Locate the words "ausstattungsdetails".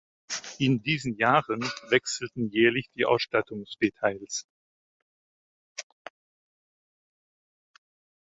3.05-4.47